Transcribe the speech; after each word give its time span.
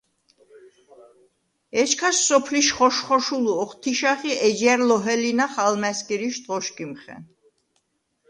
ეჩქას 1.81 2.17
სოფლიშ 2.25 2.67
ხოშ-ხოშოლუ 2.75 3.53
ოხთიშახ 3.63 4.19
ი 4.31 4.33
ეჯჲა̈რ 4.47 4.81
ლოჰელინახ 4.87 5.53
ალმა̈სგირიშდ 5.65 6.43
ღოშგიმხენ. 6.49 7.21